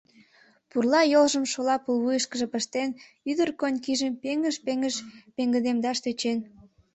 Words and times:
Пурла 0.69 1.01
йолжым 1.13 1.45
шола 1.51 1.75
пулвуйышкыжо 1.83 2.47
пыштен, 2.53 2.89
ӱдыр 3.31 3.49
конькижым 3.61 4.13
пеҥыж-пеҥыж 4.21 4.95
пеҥгыдемдаш 5.35 5.97
тӧчен. 6.03 6.39